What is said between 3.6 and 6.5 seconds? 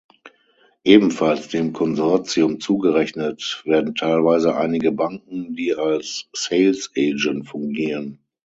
werden teilweise einige Banken, die als